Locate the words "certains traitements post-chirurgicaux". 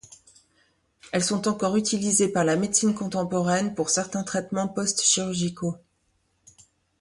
3.91-5.77